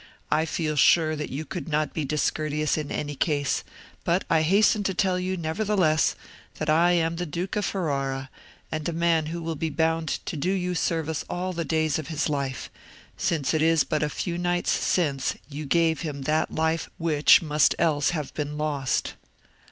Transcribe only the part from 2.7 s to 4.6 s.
in any case; but I